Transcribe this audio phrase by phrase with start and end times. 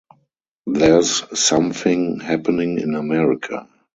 [0.65, 3.67] There’s something happening in America.